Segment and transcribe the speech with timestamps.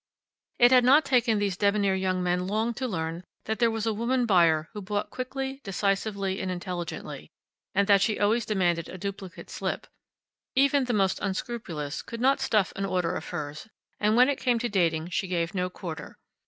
[0.57, 3.93] It had not taken these debonair young men long to learn that there was a
[3.93, 7.29] woman buyer who bought quickly, decisively, and intelligently,
[7.75, 9.85] and that she always demanded a duplicate slip.
[10.55, 13.67] Even the most unscrupulous could not stuff an order of hers,
[13.99, 16.17] and when it came to dating she gave no quarter.